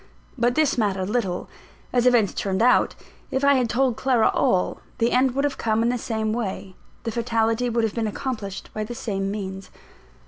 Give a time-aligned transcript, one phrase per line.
[0.35, 1.47] But this mattered little.
[1.93, 2.95] As events turned out,
[3.29, 6.75] if I had told Clara all, the end would have come in the same way,
[7.03, 9.69] the fatality would have been accomplished by the same means.